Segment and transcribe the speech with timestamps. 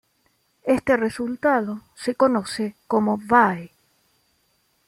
[0.65, 3.69] Este resultado se conoce como "bye".